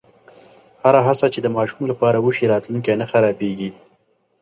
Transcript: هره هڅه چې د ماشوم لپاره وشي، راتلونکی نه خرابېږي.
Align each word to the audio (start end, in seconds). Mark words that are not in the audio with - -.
هره 0.83 0.99
هڅه 1.07 1.27
چې 1.33 1.39
د 1.41 1.47
ماشوم 1.57 1.83
لپاره 1.91 2.17
وشي، 2.21 2.45
راتلونکی 2.53 2.93
نه 3.01 3.05
خرابېږي. 3.11 3.69